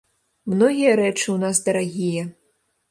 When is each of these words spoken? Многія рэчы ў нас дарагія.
Многія 0.53 0.95
рэчы 1.01 1.23
ў 1.23 1.37
нас 1.45 1.55
дарагія. 1.69 2.23